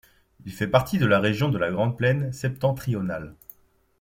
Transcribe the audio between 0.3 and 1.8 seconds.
Il fait partie de la région de la